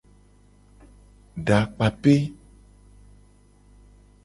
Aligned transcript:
Dakpape. 1.47 2.15